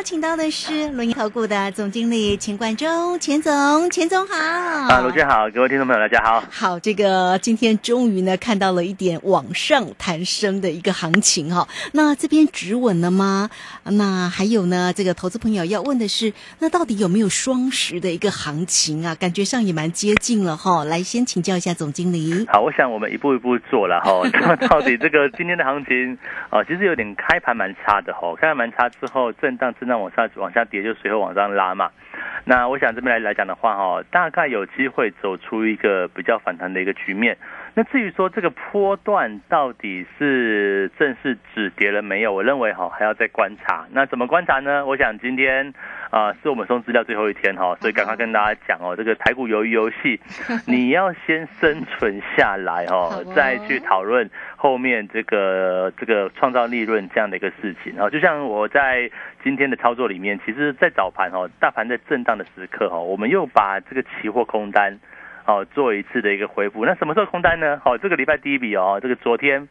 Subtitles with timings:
[0.00, 4.34] 邀请到的是轮盈投顾的总经理钱冠中，钱总，钱总好。
[4.34, 6.42] 啊，卢姐好，各位听众朋友大家好。
[6.50, 11.68] 好，这个今天终于呢看到了一点往上弹升的一个行情哈。
[11.92, 13.50] 那这边止稳了吗？
[13.84, 19.14] 那还有呢，这个投资朋友要问的是，那到底有没有双十的一个行情啊？
[19.14, 20.82] 感觉上也蛮接近了哈。
[20.84, 22.46] 来，先请教一下总经理。
[22.50, 24.22] 好，我想我们一步一步做了哈。
[24.40, 26.16] 那到底这个今天的行情
[26.48, 29.30] 啊，其实有点开盘蛮差的哈，开盘蛮差之后。
[29.42, 31.90] 震荡震那往下往下跌，就随后往上拉嘛。
[32.44, 37.36] 那我想这边来来讲的话，哈，大概有机会走出一个比较反弹的一个局面。
[37.74, 43.86] 那至于说这个波段到底是正式止跌了没有，我认为哈还要再观察。
[43.92, 44.84] 那怎么观察呢？
[44.84, 45.72] 我想今天
[46.10, 50.20] 啊是我们送资料最后一天哈，所以赶快跟大家讲哦，这个台股鱿鱼游戏，
[50.66, 58.10] 你要先生存下来哦，再去讨论后面这个这个创造利润这样的一个事情哦。
[58.10, 59.08] 就像我在
[59.44, 64.98] 今天的操作里面，其实，在早盘哦，大盘在震荡的时刻哦，我们又把这个期货空单。
[65.44, 66.84] 好，做一次的一个回复。
[66.84, 67.80] 那什么时候空单呢？
[67.82, 69.68] 好，这个礼拜第一笔哦，这个昨天，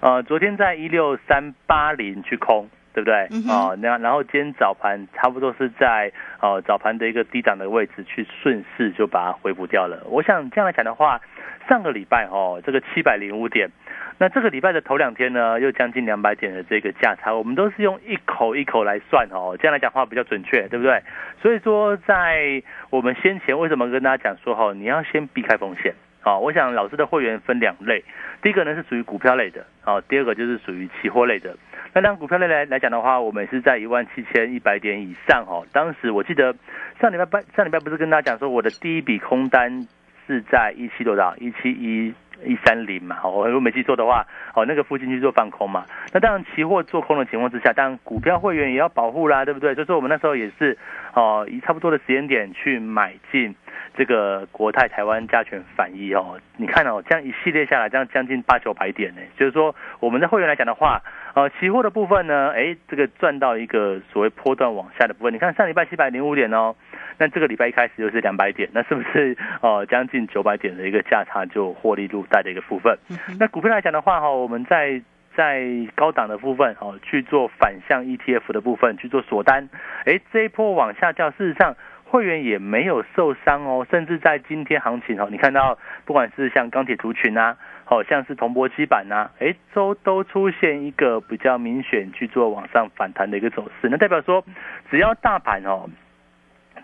[0.00, 3.28] 呃，昨天在一六三八零去空，对不对？
[3.48, 10.02] 哦，那然后今天早盘差不多是在哦早盘的一个低档的位置去顺势就把它回补掉了。
[10.06, 11.20] 我想这样来讲的话，
[11.68, 13.70] 上个礼拜哦，这个七百零五点。
[14.18, 21.02] 那这个礼拜的头两天呢，又将近两百点的这个价差，我们都是用一口一口来算哦，这样来讲话比较准确，对不对？
[21.40, 26.38] 所以说，在我们先前为什么跟大家讲说哈，你要先避开风险啊？
[26.38, 28.04] 我想老师的会员分两类，
[28.42, 31.56] 第一个呢是属于股票类的啊，第二个就是属于期货类的。
[31.94, 35.66] 那当股票类来来讲的话，我们是在一万七千一百点以上哦。
[35.72, 36.54] 当时我记得
[37.00, 39.86] 上礼拜上礼拜不是跟大家讲说，我的第一笔空单
[40.26, 41.34] 是在一七多少？
[41.36, 42.14] 一七一。
[42.44, 45.86] 一三零嘛，我如果没记错的话，哦，那个附近去做放空嘛。
[46.12, 49.72] 那当然，期货做空的情况之下，当然股票会员也要保护啦，对不对？
[49.76, 50.76] 所以说我们那时候也是，
[51.14, 53.54] 哦，以差不多的时间点去买进
[53.96, 56.36] 这个国泰台湾加权反一哦。
[56.56, 59.20] 你看哦，这样一系列下来，这样将近八九百点呢。
[59.36, 61.00] 就是说，我们的会员来讲的话，
[61.34, 65.32] 呃，期货的部分呢，哎，这个赚到一个所谓波段往下的部分。
[65.32, 66.74] 你看上礼拜七百零五点哦。
[67.18, 72.98] 那这个礼拜一开始就是两百点，那是不是呃将近九百点的一个价差就获利入袋的一个部分？
[73.38, 75.00] 那股票来讲的话哈，我们在
[75.36, 75.62] 在
[75.94, 79.68] 高档的部分哦去做反向 ETF 的部分去做锁单，
[80.04, 94.44] 哎这一波往下掉，事实上会员也没有受伤哦，甚至在今天行情哦，你看到不管是像钢铁族群啊，好像是铜箔基板呐，哎都都出现一个比较明显去做往上反弹的一个走势，那代表说
[94.90, 95.88] 只要大盘哦。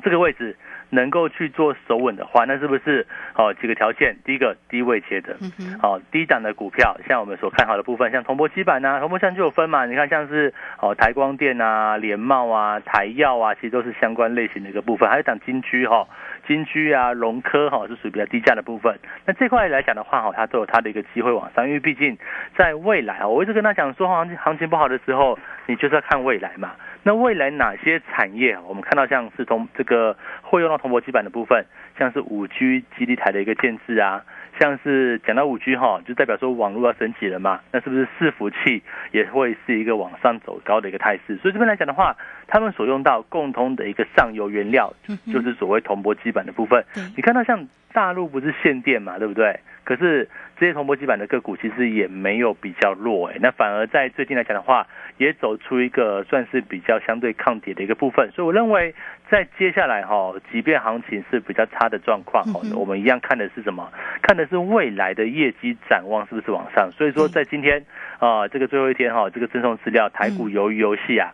[0.05, 0.57] 这个位置
[0.91, 3.05] 能够去做守稳的话，那是不是
[3.35, 4.17] 哦几个条件？
[4.25, 5.37] 第一个低位切的，
[5.83, 9.87] 哦低档的股票，像我们所看好的部分，像铜箔基板呐，铜箔像就有分嘛。
[9.87, 15.09] 你看像是哦台光电啊、联茂啊、台药啊，其实都是相关类型的一个部分。
[15.09, 16.07] 还有档金居哈，
[16.49, 18.99] 金居啊、龙科哈是属于比较低价的部分。
[19.27, 22.17] 那这块来讲的话哈，它都有它的一个机会往上，因为毕竟
[22.57, 26.73] 在未来啊，我一直跟他讲说行情行情不好的时候，你就是要看未来嘛。
[27.03, 31.65] 那未来哪些产业我们看到像是从这个会用到铜箔基板的部分，
[31.99, 34.25] 像是五 G 基地台的一个建制啊，
[34.59, 38.83] 像是讲到五 G 哈，就代表说网络要升级了嘛，那是不是伺服器
[39.13, 41.37] 也会是一个往上走高的一个态势？
[41.39, 44.93] 所以这边来讲的话，他们所用到共通的一个上游原料，
[45.33, 46.85] 就是所谓铜箔基板的部分。
[47.17, 49.61] 你看到像大陆不是限电嘛，对不对？
[49.85, 50.29] 可是
[50.59, 58.31] 这些铜箔基板的个股其实也没有比较弱哎，那反而在最近来讲的话，也走出一个算是比较相对抗跌的一个部分。
[58.33, 58.95] 所以我认为
[59.31, 63.91] 在接下来哈，即便行情是比较差的状况哈，我们一样看的是什么？
[64.21, 66.93] 看的是未来的业绩展望是不是往上？
[66.93, 67.83] 所以说在今天
[68.19, 71.33] 啊，这个最后一天哈，这个赠送资料台股鱿鱼游戏啊，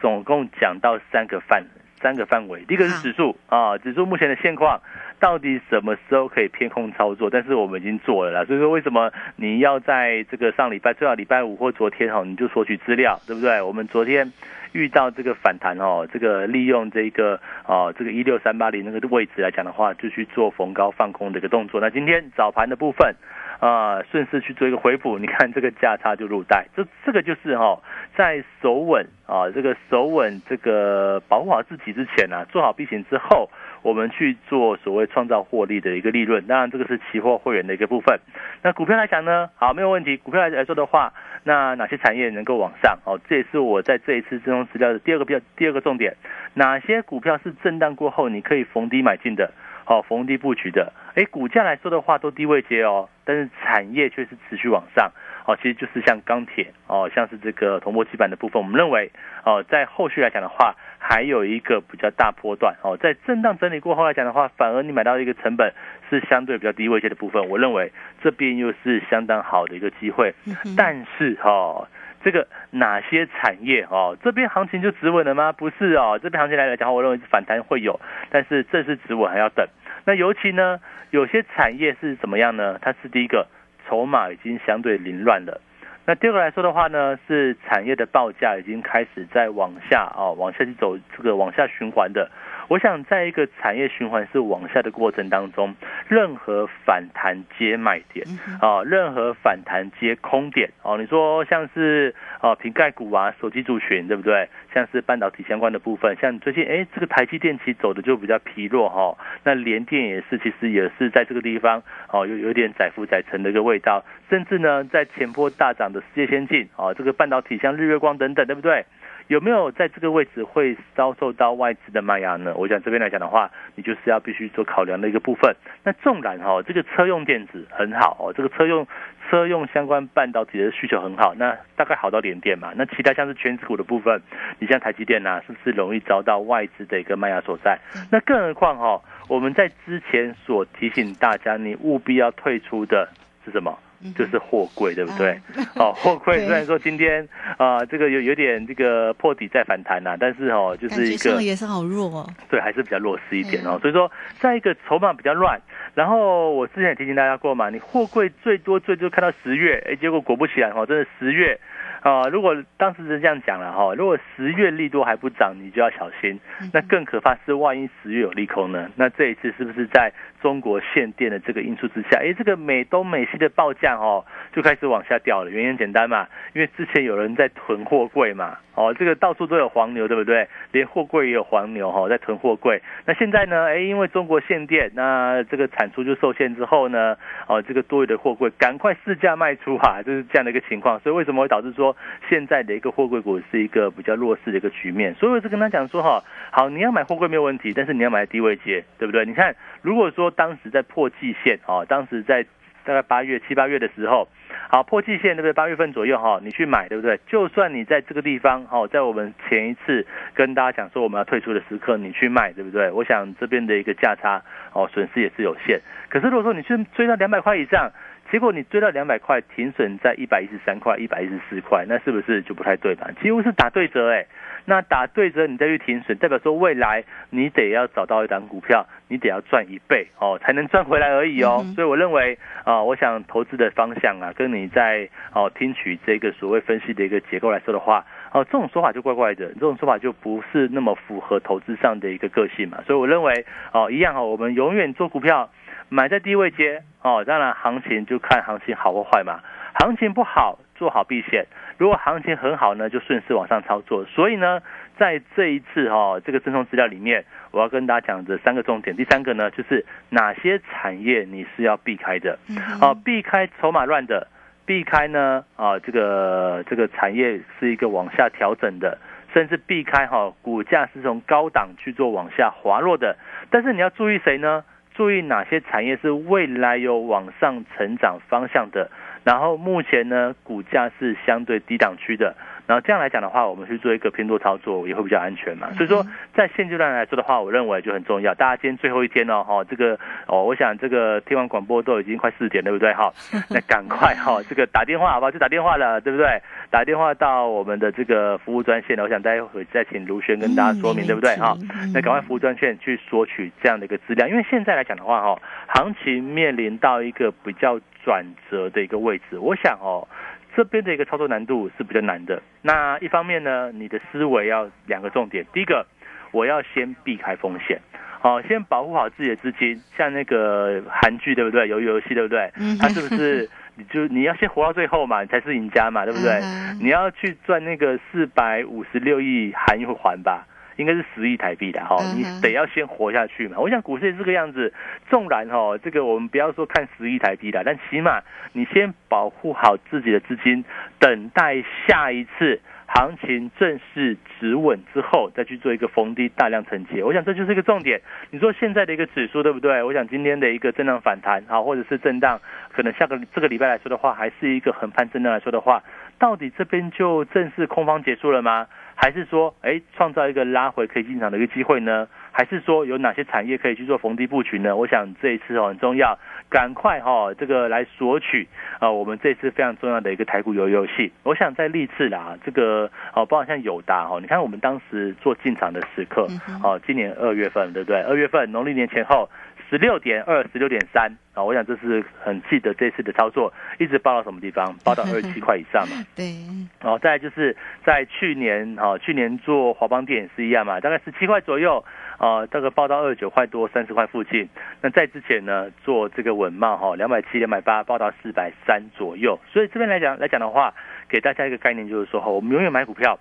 [0.00, 1.62] 总共讲到三个范
[2.02, 4.80] 三个范围，第一个是指数啊，指数目前的现况。
[5.20, 7.30] 到底什么时候可以偏空操作？
[7.30, 13.62] 但是我们已经做了啦，所以说为什么你要在这个上礼拜，最好礼拜五或昨天哈，你就索取资料，对不对？
[13.62, 14.32] 我们昨天
[14.72, 21.80] 遇到这个反弹哦，这个利用这个哦这个一六三八零那个位置来讲的话，就去做逢高放空的一个动作。
[21.80, 23.14] 那今天早盘的部分。
[23.62, 27.80] 啊，顺势去做一个回补，你看这个价差就入袋，这这个就是哈，
[28.16, 33.48] 在守稳啊，这个守稳这个保护好自己之前呢，做好避险之后，
[33.82, 36.44] 我们去做所谓创造获利的一个利润。
[36.48, 38.18] 当然，这个是期货会员的一个部分。
[38.64, 40.16] 那股票来讲呢，好，没有问题。
[40.16, 41.12] 股票来来说的话，
[41.44, 42.98] 那哪些产业能够往上？
[43.04, 46.16] 哦，这也是我在这一次这种资料的第二个比较第二个重点。
[46.54, 49.52] 哪些股票是震荡过后你可以逢低买进的？
[49.84, 55.10] 好，逢低布局的，哎，股价来说的话都低位接哦，但是产业却是持续往上，
[55.44, 59.10] 哦，其实就是像钢铁，哦，像是这个铜箔基板的部分，我们认为，
[59.44, 65.72] 哦，在后续来讲的话，还有一个比较大波段，哦，在震荡整理过后来讲的话，反而你买到一个成本
[66.08, 67.92] 是相对比较低位接的部分，我认为
[68.22, 70.34] 这边又是相当好的一个机会，
[70.76, 71.88] 但是哈。
[72.24, 74.16] 这个哪些产业哦？
[74.22, 75.52] 这边行情就止稳了吗？
[75.52, 79.66] 不是哦，这边行情来讲，我认为反弹会有，但是正式止稳还要等。
[80.04, 80.80] 那尤其呢，
[81.10, 82.78] 有些产业是怎么样呢？
[82.80, 83.46] 它是第一个，
[83.86, 85.60] 筹码已经相对凌乱了。
[86.04, 92.28] 那第二个来说的话呢，是产业的报价已经开始在往下哦，往下去走这个往下循环的。
[92.72, 95.74] 我想在一个产业循环是往下的过程当中，
[96.08, 98.26] 任何反弹接卖点
[98.62, 100.96] 啊，任何反弹接空点哦。
[100.96, 104.48] 你说像是哦瓶盖股啊，手机族群对不对？
[104.72, 109.18] 像是半导体相关的部分，像最近哎这个台积电其走的就比较疲弱哈。
[109.44, 114.02] 那联电也是，其实也是在这个地方哦，有有点载浮载沉的一个味道。
[114.30, 118.86] 甚至呢，在前波大涨的世界先进啊，这个半导体像日月光等等，对不对？
[119.28, 122.52] 有没有在这个位置会遭受到外资的卖压呢？
[122.56, 125.54] 我想这边来讲的话，你就是要必须做考量的一个部分。
[125.84, 128.86] 那纵然哈，这个车用电子很好哦，这个车用
[129.30, 132.72] 车用相关半导体的需求很好，那大概好到连电嘛。
[132.76, 134.20] 那其他像是全指股的部分，
[134.58, 137.78] 你像台积电呐，是不是容易遭到外资的一个卖压所在？
[138.10, 143.08] 那更何况哈，我们在之前所提醒大家，你务必要退出的
[143.44, 143.78] 是什么？
[144.16, 145.40] 就是货柜，对不对？
[145.76, 147.26] 哦，货柜 虽然说今天
[147.56, 152.28] 啊，这个有有点这个破底再反弹呐，但是哦，就是一个也是好弱哦。
[152.50, 153.78] 对，还是比较弱势一点哦。
[153.80, 155.60] 所以说，在一个筹码比较乱，
[155.94, 161.58] 然后我之前也提醒大家过嘛，你货柜最多最多看到十月，哎，结果果不其然哦，真的十月。
[162.02, 166.38] 啊，如果当时是这样讲了哈，如果十月利多还不涨，你就要小心。
[166.72, 168.90] 那更可怕是，万一十月有利空呢？
[168.96, 175.50] 那这一次是不是在中国限电的这个因素之下，哎，这个美东美西的报价哦就开始往下掉了？
[175.50, 180.48] 原因简单嘛，因为之前有人在囤货柜嘛，哦，这个到处都有黄牛，对不对？
[180.72, 182.82] 连货柜也有黄牛哈，在囤货柜。
[183.06, 183.66] 那现在呢？
[183.66, 187.16] 哎，因为中国限电，那这个产出就受限之后呢，
[187.46, 190.98] 哦，这个多余的货柜赶快市价卖出哈，就是这样的一个情况。
[190.98, 191.91] 所以为什么会导致说？
[192.28, 199.24] 现在的一个货柜股是一个比较弱势的一个局面，所以我就跟他讲说哈，好，你要买货柜没有问题，但是你要买低位接，对不对？
[199.24, 202.44] 你看，如果说当时在破季线啊，当时在
[202.84, 204.26] 大概八月七八月的时候，
[204.68, 205.52] 好破季线对不对？
[205.52, 207.20] 八月份左右哈，你去买对不对？
[207.26, 210.04] 就算你在这个地方哦，在我们前一次
[210.34, 212.90] 跟大家讲说我们要退出的时刻，你去卖对不对？
[212.90, 214.42] 我想这边的一个价差
[214.72, 215.80] 哦，损失也是有限。
[216.08, 217.90] 可是如果说你去追到两百块以上，
[218.32, 223.10] 结果你追到两百块，停损在一百一十三块、一百一十四块，那是不是就不太对吧？
[223.20, 224.24] 几乎是打对折哎，
[224.64, 231.62] 那打对折你再去停损，代表说未来你得要找到一档股票，你得要赚一倍哦，才能赚回来而已哦。
[231.74, 238.02] 所以我认为啊，我想投资的方向啊，跟你在哦听取这个所谓分析的一个结构来说的话，
[238.32, 242.78] 哦这种说法就怪怪的，这种说法就不是那么符合投资上的一个个性嘛。
[242.86, 245.50] 所以我认为哦一样哦，我们永远做股票。
[245.92, 249.40] 买在低位接哦，当然行情就看行情好或坏嘛。
[249.74, 251.44] 行情不好做好避险，
[251.76, 254.02] 如果行情很好呢，就顺势往上操作。
[254.06, 254.62] 所以呢，
[254.96, 258.96] 在这一次哈这个赠送资料里面，我要跟大家讲的三个重点。
[258.96, 262.38] 第三个呢，就是哪些产业你是要避开的，
[262.80, 264.26] 哦，避开筹码乱的，
[264.64, 268.96] 避开呢啊这个这个产业是一个往下调整的，
[269.34, 273.14] 甚至避开哈股价是从高档去做往下滑落的。
[273.50, 274.64] 但是你要注意谁呢？
[274.94, 278.90] 注意哪些产业是未来有往上成长方向的，
[279.24, 282.34] 然后目前呢股价是相对低档区的。
[282.66, 285.70] 然后这样来讲的话，我们去做一个偏多操作也会比较安全嘛。
[285.72, 288.34] 所以说，在现阶段来说的话，我认为就很重要。
[288.34, 292.92] 大家今天最后一天哦，哈，这个哦，我想这个听完广播都已经快四点，对不对？
[292.94, 293.12] 哈，
[293.50, 295.30] 那赶快哈，这个打电话好不好？
[295.30, 296.40] 就打电话了，对不对？
[296.70, 301.36] 打电话到我们的这个服务专线我想待会再请卢轩跟大家说明，对不对？
[301.36, 301.56] 哈，
[301.92, 310.06] 那赶快服务专线去索取这样的一个资料，因为现在来讲的话，哈，行情面临到一个比较转折的一个位置，我想哦。
[310.54, 312.42] 这边的一个操作难度是比较难的。
[312.62, 315.86] 那一方面呢，你的思维要两个重点，第一个，
[316.30, 317.80] 我要先避开风险，
[318.20, 319.80] 好，先保护好自己的资金。
[319.96, 321.66] 像那个韩剧对不对？
[321.68, 322.50] 鱿鱼游戏对不对？
[322.78, 326.40] 它是不是你就你要先活到最后嘛，你才是赢家嘛，对不对？
[326.80, 329.88] 你要去赚那个四百五十六亿韩元
[330.22, 330.46] 吧？
[330.76, 333.58] 应该是十亿台币的哈，你得要先活下去嘛。
[333.58, 334.72] 我想股市这个样子，
[335.08, 340.64] 纵然哈，这个我们不要说看十亿台币的，但起码你先保护好自己的资金，
[340.98, 347.02] 等待下一次行情正式止稳之后，再去做一个逢低大量承接。
[347.02, 348.00] 我想这就是一个重点。
[348.30, 349.82] 你说现在的一个指数对不对？
[349.82, 352.40] 我想今天的一个震荡反弹啊，或者是震荡，
[352.72, 355.82] 可能下个这个礼拜来说的话，还是一个横盘震荡来说的话，
[356.18, 358.66] 到底这边就正式空方结束了吗？
[359.02, 362.06] 还是说，哎，创造一个拉回可以进场的一个机会呢？
[362.30, 364.76] 还是说有哪些产业可以去做逢低布局呢？
[364.76, 366.16] 我想这一次哦很重要，
[366.48, 368.46] 赶快哈这个来索取
[368.78, 371.12] 啊，我们这次非常重要的一个台股游游戏。
[371.24, 376.28] 我想在历次啦，这个哦，包括像友达哦，你看我们当时做进场的时刻，
[376.62, 378.00] 哦，今年二月份对不对？
[378.02, 379.28] 二月份农历年前后。
[379.72, 381.42] 十六点二，十六点三啊！
[381.42, 384.76] 我想这是很记得这次的操作，一直报到什么地方？
[384.84, 385.96] 报到二十七块以上嘛。
[386.14, 386.34] 对。
[386.82, 391.82] 哦，再就是在去年哦，去年做华邦电也是一样嘛，大概十七块左右
[392.18, 394.46] 啊，大概报到二十九块多，三十块附近。
[394.82, 399.40] 那在之前呢，做这个稳茂哈，两百七、两百八，报到四百三左右。
[399.50, 400.74] 所以这边来讲来讲的话，
[401.08, 403.18] 给大家一个概念，就是说哈，我们永远买股票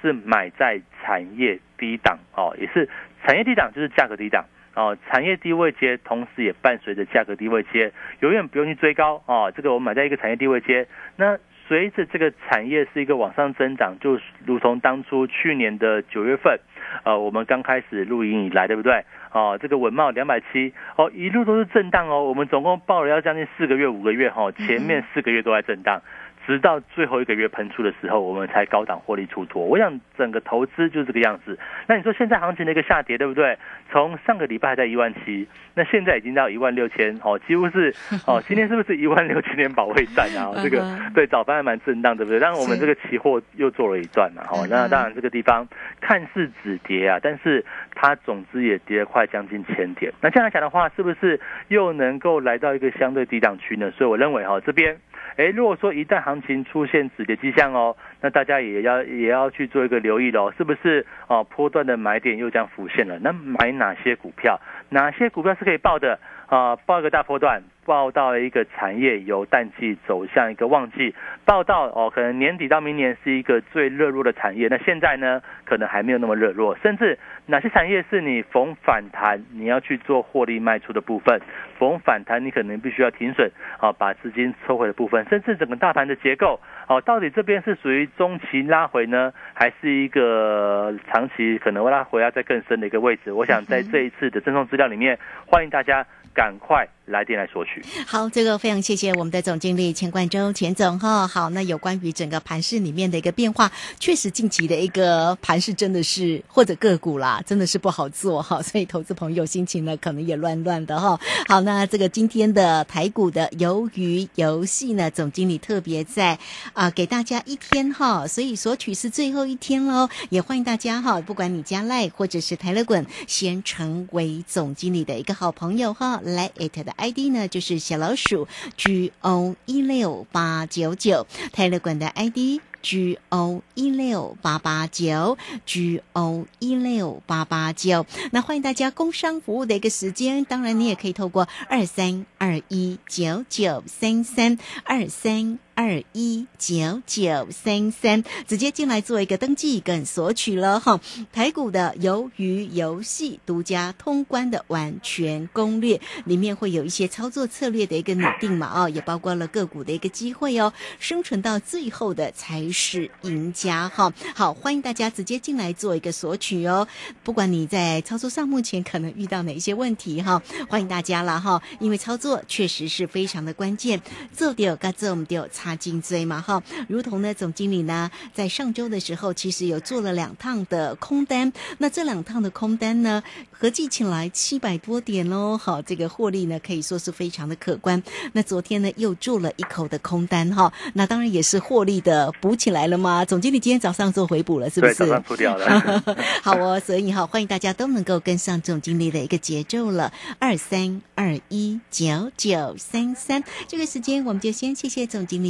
[0.00, 2.88] 是买在产业低档哦，也是
[3.22, 4.46] 产业低档就是价格低档。
[4.74, 9.52] 哦，产业低位接，同时也伴随着价格低位接，永远不用去追高哦。
[9.54, 10.86] 这个我们买在一个产业低位接，
[11.16, 11.36] 那
[11.66, 16.58] 随着这个产业是一个往上增长，就如同当初去年的九月份，
[17.04, 19.04] 呃，我们刚开始录音以来，对不对？
[19.32, 22.24] 哦，这个文茂两百七，哦，一路都是震荡哦。
[22.24, 26.02] 我们总共报了要将近四个月、五个月哈，前面四个月都在震荡。
[26.50, 29.64] 直到最后一个月喷出的时候，我们才高档获利出脱。
[29.64, 31.58] 我想整个投资就是这个样子。
[31.86, 33.56] 那你说现在行情的一个下跌，对不对？
[33.90, 37.94] 从上个礼拜还在一万七，那现在已经到一万六千，哦，几乎是
[38.26, 40.52] 哦，今天是不是一万六千点保卫战啊？
[40.62, 42.38] 这个对早盘还蛮震荡，对不对？
[42.40, 45.66] 但是我们这个期货又做了一段嘛，哦，那当然这个地方
[46.00, 47.64] 看似止跌啊，但是
[47.94, 50.12] 它总之也跌了快将近千点。
[50.20, 51.38] 那这样来讲的话，是不是
[51.68, 53.90] 又能够来到一个相对低档区呢？
[53.92, 54.96] 所以我认为哈，这边。
[55.40, 61.42] 哎，如果说一旦行情出现止跌迹象哦，那大家也要也要去做一个留意喽，是不是哦？
[61.44, 63.18] 波段的买点又将浮现了？
[63.20, 64.60] 那买哪些股票？
[64.90, 66.18] 哪些股票是可以报的？
[66.50, 71.14] 啊，报一个大波段，报到一个产业由淡季走向一个旺季，
[71.44, 74.66] 报到哦，可能年底到明年是一个最热络的产业。
[74.68, 76.76] 那现在呢，可能还没有那么热络。
[76.82, 77.16] 甚至
[77.46, 81.40] 哪些产业是你逢反弹你要去做获利卖出的部分？
[81.78, 85.24] 逢反弹你可能必须要停损啊，把资金抽回的部分。
[85.30, 93.30] 甚至整个大盘的结构哦，到底这边是属于中期拉回呢，还是一个长期可能会拉回要在更深的一个位置？
[93.30, 95.16] 我想在这一次的赠送资料里面，
[95.46, 96.04] 欢迎大家。
[96.32, 97.84] 赶快来电来索取。
[98.06, 101.26] 好，这个非常谢谢我们的总经理钱冠洲钱总哈。
[101.26, 108.62] 好，那有关于整个盘市里面的一个变化，确实近期的一个盘市真的是或者个股啦，真的是不好做哈。
[108.70, 111.18] 所以投资朋友心情呢，可能也乱乱的哈。
[111.48, 116.38] 好，那这个今天的台股的鱿鱼游戏呢，总经理特别在
[116.72, 120.08] 啊给大家一天哈，所以索取是最后一天喽。
[120.28, 126.20] 也欢迎大家哈，不管你加赖或者是台乐滚，先成为总经理的一个好朋友哈。
[126.22, 138.06] 来，it 的 ID 呢，就是小老鼠 G O 一六八九九，泰勒管的 ID G O 一六八八九，G O 一六八八九。
[138.32, 145.58] 那欢迎大家工商服务的一个时间，当然你也可以透过二三二一九九三三二三。
[145.80, 151.00] 二一九九三三，直接进来做一个登记跟索取了哈。
[151.32, 164.12] 台股的鱿鱼游戏独家通关的完全攻略，里面会有一些操作策略的一个拟定嘛哦，也包括了个股的一个机会哦，生存到最后的才是赢家哈。
[164.34, 166.86] 好，欢迎大家直接进来做一个索取哦。
[167.24, 173.98] 不管你在操作上目前可能遇到哪一些问题哈，欢迎大家了哈，因为操作确实是非常的关键。
[174.36, 175.80] 做掉该做我们就差。
[175.80, 188.00] 颈椎嘛哈，如同呢，总经理呢，在上周的时候，其实有做了两趟的空单，那这两趟的空单呢，合计起来七百多点喽，好，这个获利呢，可以说是非常的可观。
[188.34, 193.24] 那昨天呢，又做了一口的空单哈，那当然也是获利的补起来了嘛。
[193.24, 194.94] 总经理今天早上做回补了，是不是？
[194.94, 196.04] 早上出掉了。
[196.42, 200.12] 好哦，所以哈，欢迎大家都能够跟上总经理的一个节奏了。
[200.38, 205.49] 二三二一九九三三，这个时间我们就先谢谢总经理。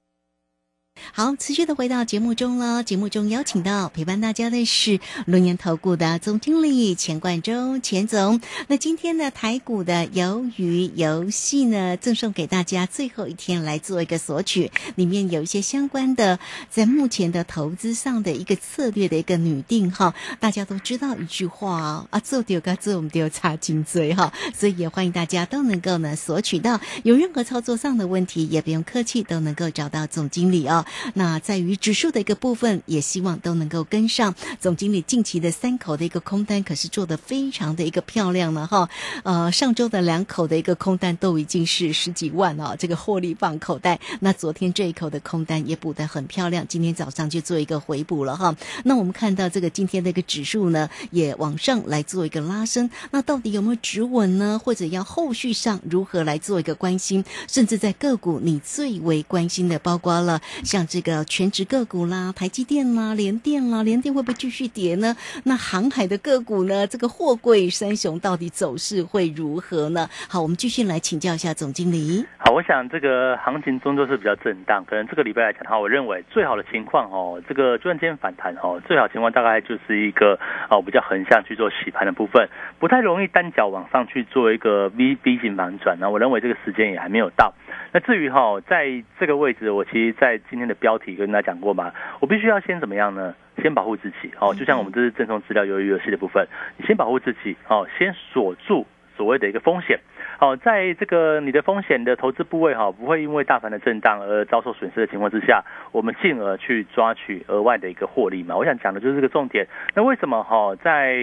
[1.13, 2.83] 好，持续的回到节目中了。
[2.83, 8.39] 节目中邀请到陪伴大家的是龙岩投顾的总经理钱冠中钱总。
[8.67, 16.39] 那今天呢，台股的鱿鱼游戏呢，赠送给大家最后一天来做一个索取，里面有一些相关的
[16.69, 20.13] 在目前的投资上的一个策略的一个拟定哈。
[20.39, 26.79] 大家都知道一句话啊，做丢个做我们丢插金嘴哈，所以也欢迎大家都能够呢索取到。
[27.03, 30.85] 有任何操作上的问题，也不用客气，都能够找到总经理哦。
[31.13, 38.89] 那在于指数的一个部分，也希望都能够跟上总经理近期的三口的一个空单，可是做的非常的一个漂亮了哈。
[39.23, 43.99] 呃，上周的两口的一个空单都已经是十几万哦，这个获利放口袋。
[44.19, 48.55] 那昨天这一口的空单也补得很漂亮，今天早上就做一个回补了哈。
[48.83, 52.89] 那我们看到这个今天的一个指数呢，也往上来做一个拉升。
[53.11, 54.59] 那到底有没有止稳呢？
[54.63, 57.23] 或者要后续上如何来做一个关心？
[57.47, 60.80] 甚至在个股你最为关心的，包括了像。
[60.87, 65.15] 这个全职个股啦，台积电啦，联电啦，联电会不会继续跌呢？
[65.45, 66.85] 那航海的个股呢？
[66.87, 70.07] 这个货柜三雄到底走势会如何呢？
[70.29, 72.25] 好，我们继续来请教一下总经理。
[72.37, 85.97] 好，我想这个行情终究是比较震荡，可能这个礼拜来讲的话，我认为最好的情况哦，这个突然间反弹哦，最好情况大概就是一个哦比较横向去做洗盘的部分， 不太容易单脚往上去做一个 V V 型反转。
[85.99, 87.53] 那我认为这个时间也还没有到。
[87.93, 93.35] 那至于哈，在这个位置，我其实，在今天的标题跟大家讲过嘛，我必须要先怎么样呢？
[93.61, 99.99] 先保护自己哦，就像我们这是赠送资料由于游戏的部分，你先保护自己哦，先锁住所谓的一个风险。
[100.39, 108.57] 好，在这个你的风险的投资部位哈，不会因为大盘的震荡而遭受损失的情况之下，我们进而去抓取额外的一个获利嘛。
[108.57, 109.67] 我想讲的就是这个重点。
[109.93, 111.15] 那为什么哈，在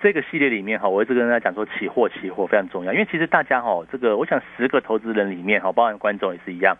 [0.00, 6.76] 这个系列里面哈，我一直跟大家讲说，期货期货非常重要，因为其实大家哈，这个我想十个投资人里面哈，包含观众也是一样，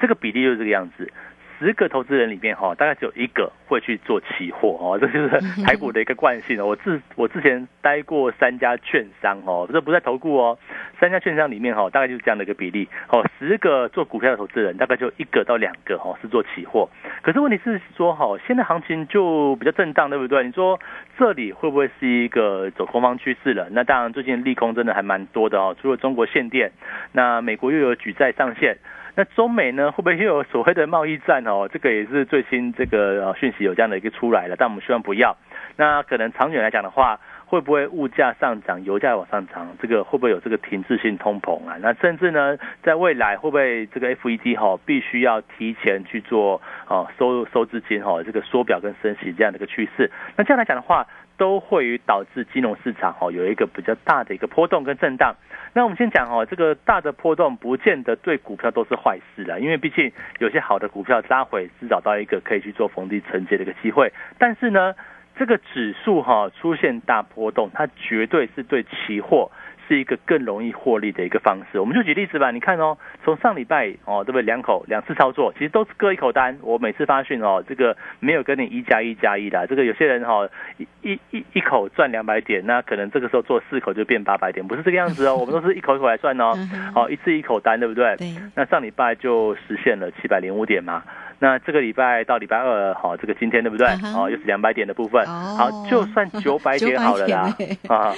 [0.00, 1.10] 这个比例就是这个样子。
[1.58, 5.28] 十个投资人里面哈，大概只有一个会去做期货哦，这就是
[5.64, 6.66] 台股的一个惯性哦。
[6.66, 10.58] 我自我之前待过三家券商哦，这不在投顾哦，
[11.00, 13.24] 三家券商里面哈，大概就是这样的一个比例哦。
[13.38, 16.88] 十个做股票的投资人，大概就一个到两个哦是做期货。
[17.22, 20.44] 可是问题是说哈，现在行情就比较震荡，对不对？
[20.44, 20.78] 你说
[21.18, 23.68] 这里会不会是一个走空方趋势了？
[23.70, 25.74] 那当然，最近利空真的还蛮多的哦。
[25.80, 26.70] 除了中国限电，
[27.12, 28.76] 那美国又有举债上限。
[29.16, 31.68] 那中美呢，会不会又有所谓的贸易战哦？
[31.72, 35.36] 这个也是最新这个讯息有这样的一个出来了，但我们希望不要。
[35.76, 39.76] 那可能长远来讲的话，会不会物价上涨，油价往上涨？
[39.82, 41.76] 这个会不会有这个停滞性通膨啊？
[41.80, 50.10] 那甚至呢，在未来会不会这个 FED 哈必须要提前去做哦收收资金哈这个缩表跟升息这样的一个趋势？
[50.36, 51.06] 那这样来讲的话。
[51.36, 55.34] 都会于导致金融市场哈有一个比较大的一个波动跟震荡。
[55.72, 64.12] 那我们先讲哦，这个大的波动不见得对股票都是坏事啦，因为毕竟有些好的股票拉回是找到一个可以去做逢低承接的一个机会。
[64.38, 64.94] 但是呢，
[65.36, 69.50] 这个指数哈出现大波动，它绝对是对期货。
[69.86, 72.50] 是一个更容易获利的一个方式，我们就举例子吧。
[72.50, 74.42] 你看哦，从上礼拜哦，对不对？
[74.42, 76.58] 两口两次操作，其实都是各一口单。
[76.62, 79.66] 我每次发讯哦，这个没有跟你一加一加一的。
[79.66, 85.36] 这个有些人哈，一一一一口赚两百点，那可能这个时候做四口就变八百点，不是这个样子哦。
[85.40, 86.52] 我们都是一口一口来算哦，
[86.94, 88.16] 好，一次一口单，对不对？
[88.16, 88.34] 对。
[88.54, 91.02] 那上礼拜就实现了七百零五点嘛。
[91.44, 93.86] 那这个礼拜到礼拜二，好，这个今天对不对？
[94.16, 95.22] 哦，又是两百点的部分。
[95.26, 97.54] 哦好，就算九百点好了啦。
[97.86, 98.14] 啊，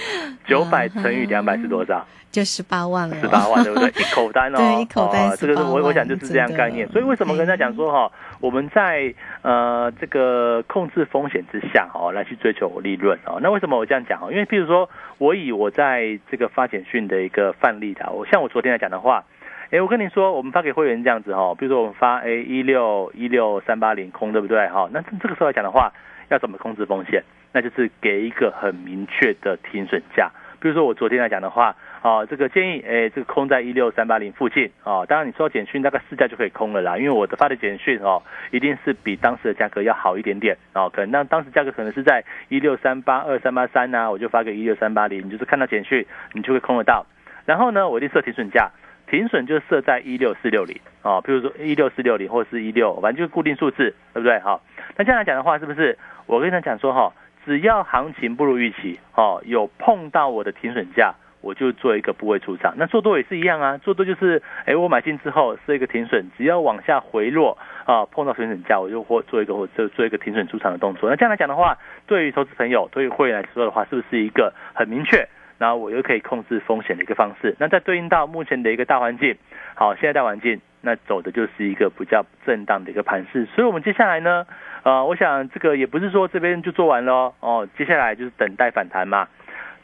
[0.46, 2.06] 九百乘以两百是多少？
[2.30, 3.88] 就十八万了，十八万，对不对？
[4.00, 6.86] 一口单哦，对一口单哦这个是我我想就是这样概念。
[6.90, 9.12] 所以为什么跟大家讲说哈，我们在
[9.42, 13.40] 呃这个控制风险之下哦，来去追求利润哦。
[13.42, 14.30] 那为什么我这样讲哦？
[14.30, 19.24] 因为譬如说我以我在这个发简讯的一个范例的，我像我昨天来讲的话。
[19.70, 24.88] 哎，我跟你说，我们发给会员这样子哈，比如说我们发哎一六一六三八零空，对不对哈？
[24.92, 25.92] 那这个时候来讲的话，
[26.29, 27.20] 要怎么控制风险？
[27.52, 30.31] 那就是给一个很明确的停损价。
[30.61, 35.05] 比如说我昨天来讲的话，啊，这个建议，哎，这个空在一六三八零附近啊。
[35.05, 40.88] 当然你收到简讯大概市价就可以空了啦，因为我的发的简讯哦，一定是比当时的价格要好一点点哦。
[40.94, 47.05] 可能那当时价格可能是在一六三八二三八三呐，我就发个一六三八零，你就是看到简讯你就会空得到。
[47.44, 48.70] 然后呢，我一定设停损价。
[49.08, 54.38] 停损就设在一六四六零啊，比如说一六四六零或是一六，反正就是固定数字，对不对？
[54.40, 54.60] 好，
[54.96, 57.12] 那这样来讲的话，是不是我跟他讲说哈，
[57.44, 62.74] 只要行情不如预期哦，有碰到我的停损价，我就做一个部位出场。
[62.76, 71.08] 那做多也是一样啊，做多就是哎，我买进之后设一个停损，只要往下回落啊，碰到停损价，我就或做一个或者做一个停损出场的动作。
[71.08, 75.28] 那这样来讲的话，对于投资朋友，对于会员来说的话，是不是一个很明确？
[75.58, 77.54] 然后我又可以控制风险的一个方式。
[77.58, 79.36] 那再对应到目前的一个大环境，
[79.74, 83.46] 好，现在大环境那走的就是一个比较震荡的一个盘势。
[83.46, 84.46] 所以，我们接下来呢，
[84.82, 89.28] 呃，我想这个也不是说这边就做完了哦，接下来就是等待反弹嘛，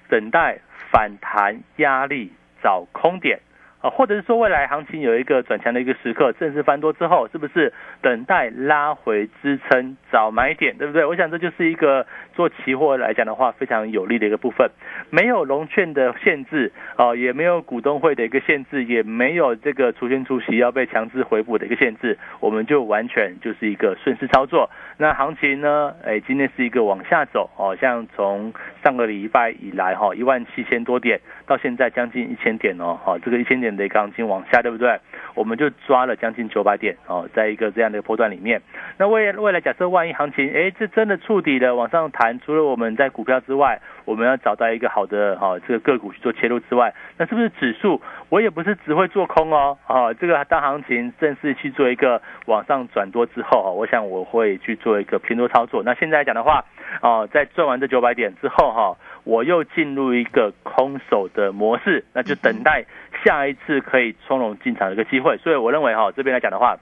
[0.09, 0.59] 等待
[0.91, 2.33] 反弹压力
[2.63, 3.41] 找空点。
[3.83, 11.05] 啊，或者是说未来行情有一个转强的一个时刻，正式翻多之后，是不是等待拉回支撑找买点，对不对？
[11.05, 14.71] 我想这就是一个做期货来讲的话非常有利的一个部分，
[15.11, 24.71] 没有融券的限制，哦，也没有股东会的一个限制，也没有这个除权除息要被强制回补的一个限制，我们就完全就是一个顺势操作。
[24.97, 25.93] 那行情呢？
[26.05, 28.53] 哎，今天是一个往下走，哦，像从
[28.85, 31.21] 上个礼拜以来，哈，一万七千多点，
[31.53, 34.99] 到现在将近一千点哦，好，这个一千点的行情往下，对不对？
[35.35, 38.63] 我们就抓了将近九百点哦，在一个这样的波段里面。
[38.97, 48.01] 那未未来假设万一行情，哎，这真的触底了，往上弹，除了我们在股票之外，我们要找到一个好的哈、这个个股去做切入之外，那是不是指数？
[48.31, 55.83] 我也不是只会做空哦，哦，这个当行情正式去做一个往上转多之后，哦，我想我会去做一个偏多操作。
[55.85, 56.65] 那现在来讲的话，
[57.03, 62.85] 哦，在赚完这九百点之后，哈，我又进入一个空手的模式，那就等待
[63.25, 65.37] 下一次可以从容进场的一个机会。
[65.39, 66.77] 所以我认为哈，这边来讲的话，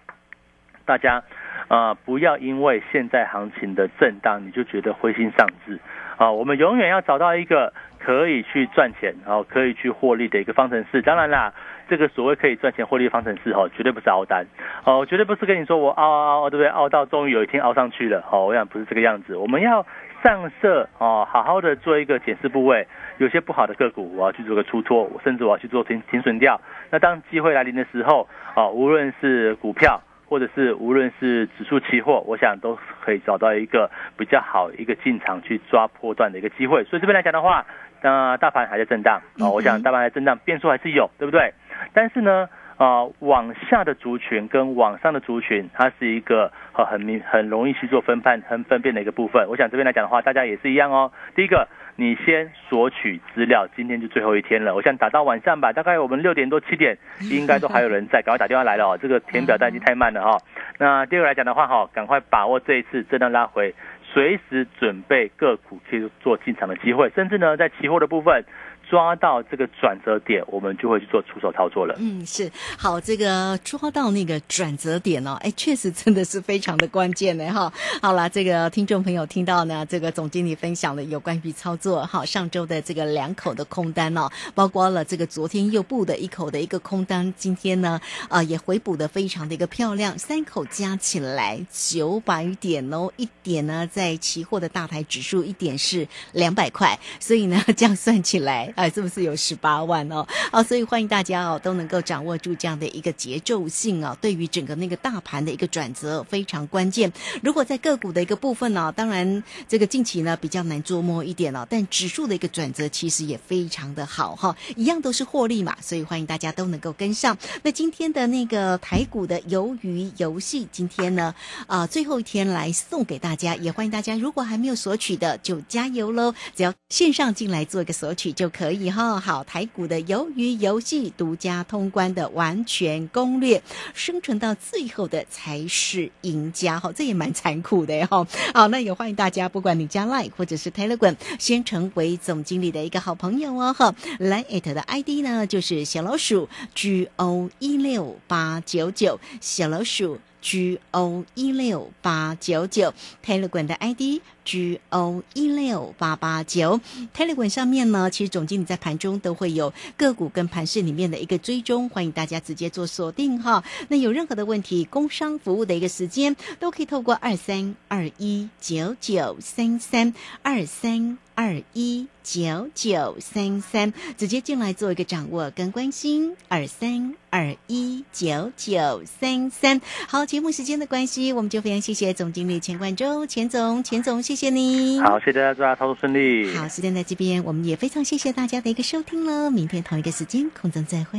[0.84, 1.22] 大家
[1.68, 5.78] 啊、不要因为现在行情的震荡，你就觉得灰心丧志
[6.16, 6.30] 啊。
[6.32, 11.02] 我们永远要找到一个可以去赚钱，然后可以去获利的一个方程式。
[11.02, 11.52] 当然啦。
[11.90, 14.46] 这个所谓可以赚钱获利的方程式哦，绝对不是熬单
[14.84, 16.68] 哦，绝对不是跟你说我熬熬熬，对不对？
[16.68, 19.36] 熬到终于有一天熬上去了哦，我想不是这个样子。
[19.36, 19.84] 我们要
[20.22, 22.86] 上色哦，好好的做一个检视部位，
[23.18, 26.60] 有些不好的个股我要去做个出脱，甚至我要去做停停损掉。
[26.90, 30.00] 那当机会来临的时候哦，无论是股票。
[30.30, 36.84] 或者是无论是指数期货，我想都可以找到一个比较好一个进场去抓波段的一个机会。
[36.84, 37.66] 所以这边来讲的话，
[38.00, 41.52] 那大盘还在震荡啊、哦，我想大盘还在震荡，变数还是有，对不对？
[41.92, 42.48] 但是呢，
[42.80, 49.46] 啊、往下的族群跟往上的族群，它是一个呃很明很容易去做分判、很分辨的一个部分。
[49.50, 51.12] 我想这边来讲的话，大家也是一样哦。
[51.34, 54.74] 第一个，你先索取资料，今天就最后一天了。
[54.74, 56.96] 我想打到晚上吧，大概我们六点多七点，
[57.30, 58.98] 应该都还有人在，赶快打电话来了哦。
[58.98, 60.38] 这个填表单已经太慢了哈、
[60.78, 68.42] 那第二个来讲的话哈，赶快把握这一次震荡拉回，随时准备个股去做进场的机会，甚至呢，在期货的部分
[68.90, 71.94] 抓到这个转折点，我们就会去做出手操作了。
[72.00, 77.72] 嗯，是好，这个抓到那个转折点哦，哎，确实真的是非常的关键呢哈。
[78.02, 100.26] 好了，这个听众朋友听到呢，这个总经理分享了有关于操作哈，上周的这个两口的空单哦，包括了这个昨天又布的一口的一个空单，今天呢啊、也回补的非常的一个漂亮，三口加起来九百点哦，一点呢在期货的大台指数一点是两百块，所以呢 这样算起来，哎，是不是有十八万哦？
[100.50, 107.12] 好，所以欢迎大家哦都能够掌握住这样的一个节奏性啊，对于整个那个大盘的一个转折非常关键。
[107.42, 117.36] 如果在个股的一个部分呢、当然这个近期呢比较难捉摸一点哦，但指数的一个转折其实也非常的好哈，一样都是获利嘛，所以欢迎大家都能够跟上。
[117.62, 121.34] 那今天的那个台股的鱿鱼游戏，今天呢
[121.66, 129.18] 啊、最后一天来送给大家，也欢迎大家如果还没有索取的就加油喽，只要线上进来做一个索取就可可以哈。
[129.18, 133.60] 好，台股的鱿鱼游戏独家通关的完全攻略，
[133.94, 136.92] 生存到最后的才是赢家哈。
[136.92, 138.24] 这也蛮残酷的哈。
[138.54, 143.92] 好，那也欢迎大家，不管你加 Line 或者是 Telegram，先成为总经理的一个好朋友哦哈。
[144.20, 150.20] 来 at 的 ID 呢就是小老鼠 G O 一六八九九，小老鼠。
[150.40, 152.92] G O 一六八九九
[153.24, 156.80] ，Telegram 的 ID G O 一六八八九
[157.14, 163.62] ，Telegram 上面呢，其实总经理在盘中都会有个股跟盘市里面的一个追踪，欢迎大家直接做锁定哈。
[163.88, 171.18] 那有任何的问题，工商服务的一个时间，都可以透过二三二一九九三三二三。
[171.40, 176.36] 二一九九三三，直接进来做一个掌握跟关心。
[176.48, 185.00] 二三二一九九三三，好，节目时间的关系，我们就非常谢谢总经理钱冠洲，钱总，钱总，谢谢你。
[185.00, 186.54] 好，谢谢大家，祝大家操作顺利。
[186.54, 189.50] 好，时间在这边，我们也非常谢谢大家的一个收听了。
[189.50, 191.18] 明天同一个时间空中再会。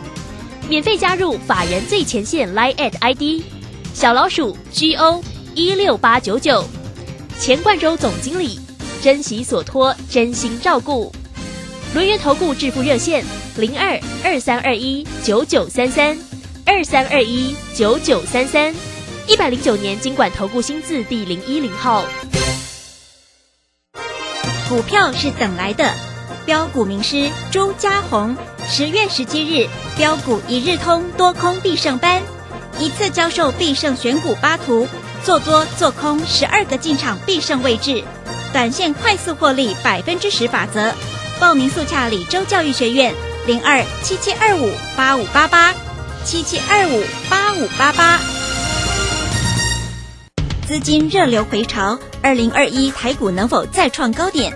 [0.71, 3.43] 免费加入法人最前线 Line at ID
[3.93, 5.21] 小老鼠 G O
[5.53, 6.63] 一六八九九，
[7.37, 8.57] 钱冠洲总经理，
[9.01, 11.11] 珍惜所托，真心照顾。
[11.93, 13.25] 轮源投顾致富热线
[13.57, 16.17] 零二二三二一九九三三
[16.65, 18.73] 二三二一九九三三，
[19.27, 22.05] 一百零九年经管投顾新字第零一零号。
[24.69, 25.93] 股票是等来的，
[26.45, 28.33] 标股名师朱家红。
[28.67, 32.21] 十月十七日，标股一日通多空必胜班，
[32.79, 34.87] 一次教授必胜选股八图，
[35.23, 38.03] 做多做空十二个进场必胜位置，
[38.53, 40.93] 短线快速获利百分之十法则。
[41.39, 43.13] 报名速洽李州教育学院
[43.47, 45.73] 零二七七二五八五八八
[46.23, 48.19] 七七二五八五八八。
[50.65, 54.55] 资金热流回潮，二零二一台股能否再创高点？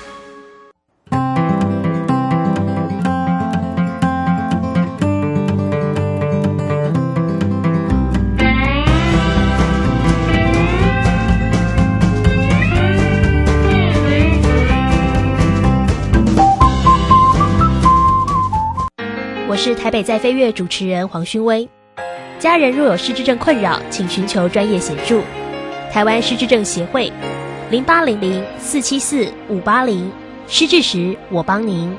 [19.63, 21.69] 是台北在飞跃主持人黄勋威。
[22.39, 25.21] 家人若有失智症困扰，请寻求专业协助。
[25.91, 27.13] 台湾失智症协会，
[27.69, 30.11] 零八零零四七四五八零。
[30.47, 31.95] 失智时，我帮您。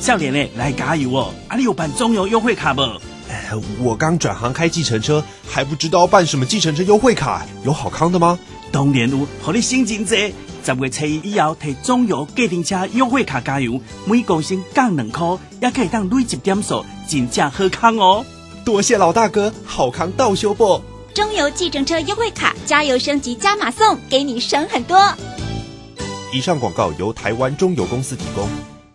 [0.00, 1.32] 笑脸嘞，来加油哦！
[1.46, 2.82] 啊，你有办中油优惠卡不？
[3.30, 8.36] 哎，我刚转行开计程车，还不知道办什么计程车优惠卡，有好康的吗？
[8.72, 10.34] 当然有，和你心情这。
[10.64, 18.24] 十月初一以后，摕中油计程车优惠卡加油，每公升降两块，也可以当累积点数，真正好康哦！
[18.64, 20.80] 多谢老大哥，好康到修不？
[21.12, 24.98] 中油计程车优惠卡，加油升级加码送，给你省很多。
[26.32, 28.48] 以上广告由台湾中油公司提供。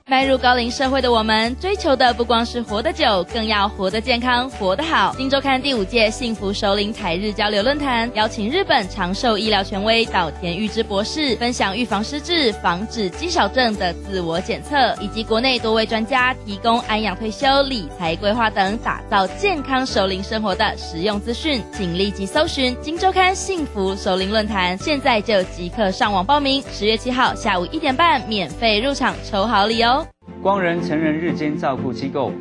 [0.10, 5.14] 迈入高龄社会的我们，追求的不光是活得久，更要活得健康、活得好。
[5.16, 21.62] 金周刊第五届幸福首领台日交流论坛，邀请日本长寿医疗权威岛田裕之博士，分享预防失智、防止肌少症的自我检测，以及国内多位专家提供安养退休、理财规划等，打造健康首领生活的实用资讯。
[21.72, 26.64] 请立即搜寻金周刊幸福首领论坛，现在就即刻上网报名。
[26.74, 29.99] 十月七号下午一点半，免费入场抽好礼哦！
[30.42, 32.32] 光仁成人日间照顾机构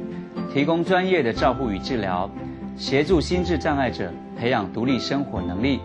[0.54, 2.30] 提供专业的照护与治疗，
[2.76, 5.80] 协助心智障碍者培养独立生活能力，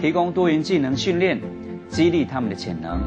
[0.00, 1.40] 提供多元技能训练，
[1.88, 3.00] 激励他们的潜能。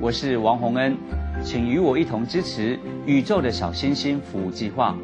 [0.00, 0.96] 我是王洪恩，
[1.42, 4.96] 请与我一同支持宇宙的小星星服务计划，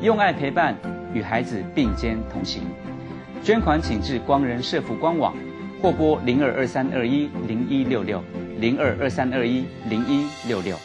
[0.00, 0.76] 用爱陪伴，
[1.12, 2.62] 与孩子并肩同行。
[3.42, 5.34] 捐款请至光仁社福官网，
[5.82, 8.22] 或拨零二二三二一零一六六
[8.60, 10.76] 零二二三二一零一六六。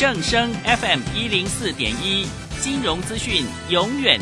[0.00, 2.26] 正声 FM 一零四点一，
[2.58, 4.18] 金融资讯永远